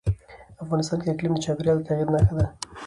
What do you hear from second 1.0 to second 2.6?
کې اقلیم د چاپېریال د تغیر نښه ده.